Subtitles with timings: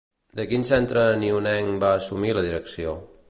[0.37, 2.97] De quin centre anoienc va assumir la direcció?